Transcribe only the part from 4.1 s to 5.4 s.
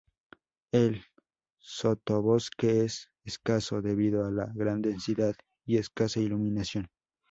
a la gran densidad